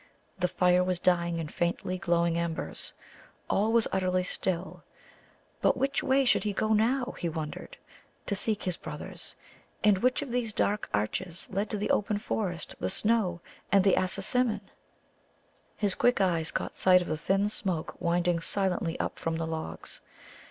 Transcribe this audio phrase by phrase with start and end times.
[0.39, 2.91] The fire was dying in faintly glowing embers.
[3.51, 4.81] All was utterly still.
[5.61, 7.77] But which way should he go now, he wondered,
[8.25, 9.35] to seek his brothers?
[9.83, 13.41] And which of these dark arches led to the open forest, the snow,
[13.71, 14.61] and the Assasimmon?
[14.63, 17.95] [Illustration: NOD WAS NEVER LEFT ALONE.] His quick eyes caught sight of the thin smoke
[17.99, 20.01] winding silently up from the logs.